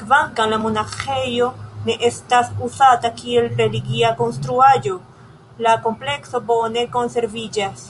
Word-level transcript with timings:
Kvankam 0.00 0.50
la 0.52 0.58
monaĥejo 0.66 1.48
ne 1.88 1.96
estas 2.08 2.52
uzata 2.68 3.10
kiel 3.22 3.50
religia 3.62 4.14
konstruaĵo, 4.22 4.94
la 5.68 5.76
komplekso 5.90 6.44
bone 6.54 6.88
konserviĝas. 6.96 7.86